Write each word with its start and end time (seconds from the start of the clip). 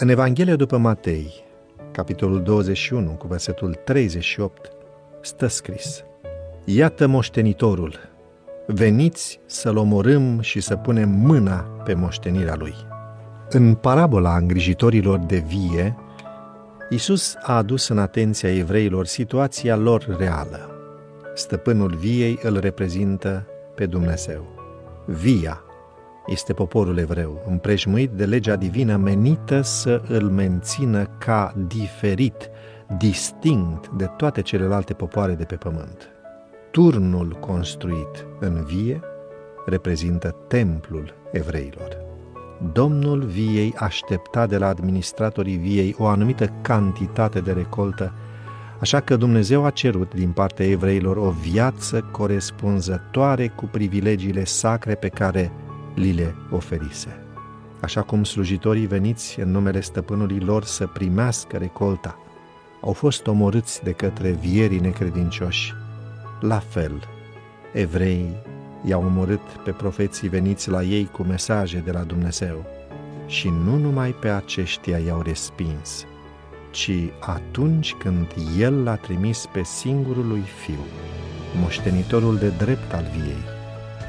În 0.00 0.08
Evanghelia 0.08 0.56
după 0.56 0.76
Matei, 0.76 1.44
capitolul 1.92 2.42
21, 2.42 3.10
cu 3.10 3.26
versetul 3.26 3.74
38, 3.84 4.70
stă 5.20 5.46
scris 5.46 6.04
Iată 6.64 7.06
moștenitorul, 7.06 7.94
veniți 8.66 9.40
să-l 9.46 9.76
omorâm 9.76 10.40
și 10.40 10.60
să 10.60 10.76
punem 10.76 11.08
mâna 11.08 11.56
pe 11.84 11.94
moștenirea 11.94 12.54
lui. 12.54 12.74
În 13.48 13.74
parabola 13.74 14.36
îngrijitorilor 14.36 15.18
de 15.18 15.38
vie, 15.38 15.96
Isus 16.90 17.34
a 17.42 17.56
adus 17.56 17.88
în 17.88 17.98
atenția 17.98 18.54
evreilor 18.54 19.06
situația 19.06 19.76
lor 19.76 20.16
reală. 20.18 20.70
Stăpânul 21.34 21.94
viei 21.94 22.38
îl 22.42 22.58
reprezintă 22.58 23.46
pe 23.74 23.86
Dumnezeu. 23.86 24.44
Via 25.06 25.62
este 26.28 26.52
poporul 26.52 26.98
evreu, 26.98 27.42
împrejmuit 27.48 28.10
de 28.10 28.24
legea 28.24 28.56
divină 28.56 28.96
menită 28.96 29.60
să 29.60 30.02
îl 30.08 30.22
mențină 30.22 31.04
ca 31.18 31.54
diferit, 31.66 32.50
distinct 32.98 33.88
de 33.88 34.04
toate 34.16 34.42
celelalte 34.42 34.94
popoare 34.94 35.32
de 35.32 35.44
pe 35.44 35.54
pământ. 35.54 36.08
Turnul 36.70 37.36
construit 37.40 38.26
în 38.40 38.64
vie 38.64 39.00
reprezintă 39.66 40.36
templul 40.48 41.14
evreilor. 41.32 41.96
Domnul 42.72 43.22
viei 43.22 43.74
aștepta 43.76 44.46
de 44.46 44.58
la 44.58 44.66
administratorii 44.66 45.56
viei 45.56 45.94
o 45.98 46.06
anumită 46.06 46.52
cantitate 46.60 47.40
de 47.40 47.52
recoltă, 47.52 48.12
așa 48.80 49.00
că 49.00 49.16
Dumnezeu 49.16 49.64
a 49.64 49.70
cerut 49.70 50.14
din 50.14 50.30
partea 50.30 50.66
evreilor 50.66 51.16
o 51.16 51.30
viață 51.30 52.08
corespunzătoare 52.10 53.48
cu 53.48 53.64
privilegiile 53.64 54.44
sacre 54.44 54.94
pe 54.94 55.08
care 55.08 55.52
li 55.98 56.12
le 56.12 56.34
oferise. 56.50 57.22
Așa 57.80 58.02
cum 58.02 58.24
slujitorii 58.24 58.86
veniți 58.86 59.40
în 59.40 59.50
numele 59.50 59.80
stăpânului 59.80 60.38
lor 60.38 60.64
să 60.64 60.86
primească 60.86 61.56
recolta, 61.56 62.18
au 62.80 62.92
fost 62.92 63.26
omorâți 63.26 63.82
de 63.82 63.92
către 63.92 64.30
vierii 64.30 64.80
necredincioși, 64.80 65.74
la 66.40 66.58
fel, 66.58 67.02
evreii 67.72 68.36
i-au 68.84 69.04
omorât 69.04 69.40
pe 69.64 69.70
profeții 69.70 70.28
veniți 70.28 70.70
la 70.70 70.82
ei 70.82 71.08
cu 71.12 71.22
mesaje 71.22 71.78
de 71.78 71.90
la 71.90 72.02
Dumnezeu. 72.02 72.64
Și 73.26 73.48
nu 73.48 73.76
numai 73.76 74.10
pe 74.10 74.28
aceștia 74.28 74.98
i-au 74.98 75.20
respins, 75.20 76.04
ci 76.70 76.92
atunci 77.20 77.94
când 77.94 78.26
El 78.58 78.82
l-a 78.82 78.96
trimis 78.96 79.48
pe 79.52 79.62
singurul 79.62 80.26
lui 80.26 80.44
Fiu, 80.64 80.80
moștenitorul 81.60 82.36
de 82.36 82.48
drept 82.48 82.92
al 82.92 83.04
viei, 83.16 83.57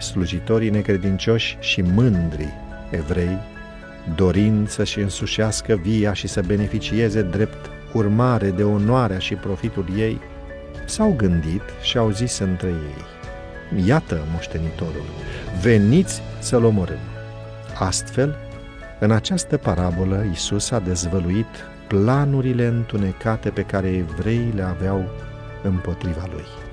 slujitorii 0.02 0.70
necredincioși 0.70 1.58
și 1.60 1.82
mândri 1.82 2.54
evrei, 2.90 3.38
dorind 4.16 4.70
să-și 4.70 5.00
însușească 5.00 5.76
via 5.76 6.14
și 6.14 6.28
să 6.28 6.42
beneficieze 6.42 7.22
drept 7.22 7.70
urmare 7.94 8.50
de 8.50 8.64
onoarea 8.64 9.18
și 9.18 9.34
profitul 9.34 9.86
ei, 9.98 10.20
s-au 10.86 11.14
gândit 11.18 11.62
și 11.82 11.98
au 11.98 12.10
zis 12.10 12.38
între 12.38 12.68
ei, 12.68 13.06
Iată 13.86 14.26
moștenitorul, 14.34 15.06
veniți 15.62 16.22
să-l 16.40 16.64
omorâm. 16.64 17.00
Astfel, 17.80 18.36
în 19.00 19.12
această 19.12 19.58
parabolă, 19.58 20.26
Isus 20.32 20.72
a 20.72 20.80
dezvăluit 20.80 21.68
planurile 21.88 22.66
întunecate 22.66 23.50
pe 23.50 23.62
care 23.62 23.88
evreii 23.88 24.52
le 24.56 24.62
aveau 24.64 25.10
împotriva 25.64 26.28
lui. 26.32 26.69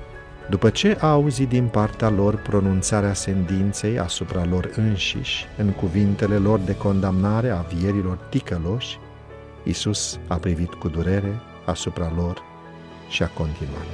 După 0.51 0.71
ce 0.71 0.97
a 1.01 1.07
auzit 1.07 1.49
din 1.49 1.67
partea 1.67 2.09
lor 2.09 2.37
pronunțarea 2.37 3.15
sentinței 3.15 3.99
asupra 3.99 4.45
lor 4.45 4.71
înșiși, 4.77 5.47
în 5.57 5.71
cuvintele 5.71 6.37
lor 6.37 6.59
de 6.59 6.77
condamnare 6.77 7.51
a 7.51 7.61
vierilor 7.61 8.19
ticăloși, 8.29 8.99
Isus 9.63 10.19
a 10.27 10.35
privit 10.35 10.75
cu 10.75 10.89
durere 10.89 11.41
asupra 11.65 12.13
lor 12.17 12.43
și 13.09 13.23
a 13.23 13.27
continuat. 13.27 13.87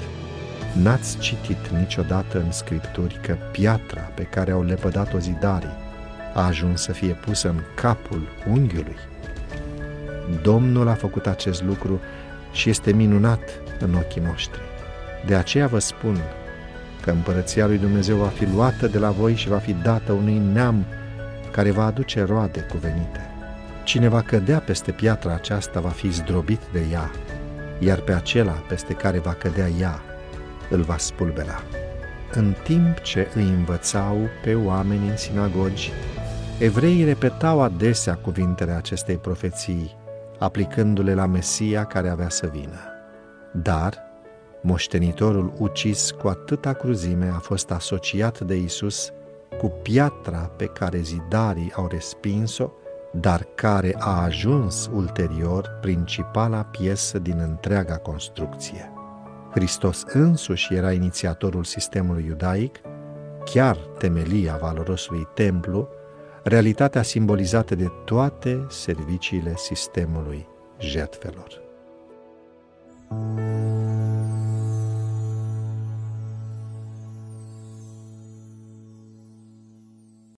N-ați 0.82 1.18
citit 1.18 1.68
niciodată 1.68 2.38
în 2.38 2.52
Scripturi 2.52 3.18
că 3.22 3.36
piatra 3.52 4.00
pe 4.00 4.22
care 4.22 4.50
au 4.50 4.62
lepădat-o 4.62 5.18
zidarii 5.18 5.76
a 6.34 6.46
ajuns 6.46 6.82
să 6.82 6.92
fie 6.92 7.12
pusă 7.12 7.48
în 7.48 7.60
capul 7.74 8.28
unghiului? 8.48 8.96
Domnul 10.42 10.88
a 10.88 10.94
făcut 10.94 11.26
acest 11.26 11.62
lucru 11.62 12.00
și 12.52 12.70
este 12.70 12.92
minunat 12.92 13.40
în 13.78 13.94
ochii 13.94 14.22
noștri. 14.22 14.60
De 15.26 15.34
aceea 15.34 15.66
vă 15.66 15.78
spun 15.78 16.18
că 17.02 17.10
împărăția 17.10 17.66
lui 17.66 17.78
Dumnezeu 17.78 18.16
va 18.16 18.26
fi 18.26 18.46
luată 18.54 18.86
de 18.86 18.98
la 18.98 19.10
voi 19.10 19.34
și 19.34 19.48
va 19.48 19.58
fi 19.58 19.72
dată 19.72 20.12
unui 20.12 20.42
neam 20.52 20.84
care 21.50 21.70
va 21.70 21.84
aduce 21.84 22.24
roade 22.24 22.66
cuvenite. 22.70 23.30
Cine 23.84 24.08
va 24.08 24.20
cădea 24.20 24.58
peste 24.58 24.90
piatra 24.90 25.34
aceasta 25.34 25.80
va 25.80 25.88
fi 25.88 26.10
zdrobit 26.10 26.60
de 26.72 26.82
ea, 26.92 27.10
iar 27.78 27.98
pe 27.98 28.12
acela 28.12 28.52
peste 28.52 28.92
care 28.92 29.18
va 29.18 29.32
cădea 29.32 29.68
ea 29.80 30.02
îl 30.70 30.80
va 30.80 30.96
spulbera. 30.96 31.62
În 32.32 32.54
timp 32.62 33.00
ce 33.00 33.28
îi 33.34 33.48
învățau 33.48 34.16
pe 34.42 34.54
oameni 34.54 35.08
în 35.08 35.16
sinagogi, 35.16 35.92
evreii 36.58 37.04
repetau 37.04 37.60
adesea 37.60 38.14
cuvintele 38.14 38.72
acestei 38.72 39.16
profeții, 39.16 39.96
aplicându-le 40.38 41.14
la 41.14 41.26
Mesia 41.26 41.84
care 41.84 42.08
avea 42.08 42.28
să 42.28 42.50
vină. 42.52 42.80
Dar, 43.52 44.11
moștenitorul 44.62 45.52
ucis 45.58 46.10
cu 46.10 46.28
atâta 46.28 46.72
cruzime 46.72 47.26
a 47.34 47.38
fost 47.38 47.70
asociat 47.70 48.40
de 48.40 48.56
Isus 48.56 49.12
cu 49.58 49.68
piatra 49.82 50.38
pe 50.56 50.64
care 50.64 50.98
zidarii 51.00 51.72
au 51.74 51.86
respins-o, 51.86 52.70
dar 53.12 53.46
care 53.54 53.94
a 53.98 54.22
ajuns 54.22 54.90
ulterior 54.94 55.78
principala 55.80 56.64
piesă 56.64 57.18
din 57.18 57.38
întreaga 57.38 57.96
construcție. 57.96 58.92
Hristos 59.50 60.02
însuși 60.06 60.74
era 60.74 60.92
inițiatorul 60.92 61.64
sistemului 61.64 62.24
iudaic, 62.26 62.80
chiar 63.44 63.76
temelia 63.76 64.58
valorosului 64.60 65.28
templu, 65.34 65.88
realitatea 66.42 67.02
simbolizată 67.02 67.74
de 67.74 67.90
toate 68.04 68.66
serviciile 68.68 69.52
sistemului 69.56 70.46
jertfelor. 70.78 71.60
thank 73.08 73.38
you 73.38 74.31